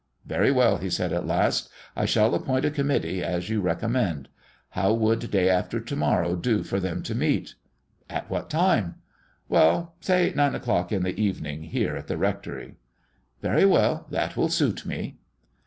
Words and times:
"Very 0.25 0.49
well," 0.51 0.77
he 0.77 0.89
said, 0.89 1.13
at 1.13 1.27
last, 1.27 1.69
"I 1.95 2.05
shall 2.05 2.33
appoint 2.33 2.65
a 2.65 2.71
committee, 2.71 3.21
as 3.23 3.49
you 3.51 3.61
recommend. 3.61 4.29
How 4.69 4.91
would 4.93 5.29
day 5.29 5.47
after 5.47 5.79
to 5.79 5.95
morrow 5.95 6.35
do 6.35 6.63
for 6.63 6.79
them 6.79 7.03
to 7.03 7.13
meet?" 7.13 7.53
"At 8.09 8.27
what 8.27 8.49
time?" 8.49 8.95
"Well, 9.47 9.93
say 9.99 10.33
nine 10.35 10.55
o'clock 10.55 10.91
in 10.91 11.03
the 11.03 11.21
evening, 11.21 11.61
here 11.65 11.95
at 11.95 12.07
the 12.07 12.17
rectory." 12.17 12.77
"Very 13.43 13.63
well; 13.67 14.07
that 14.09 14.35
will 14.35 14.49
suit 14.49 14.87
me." 14.87 15.19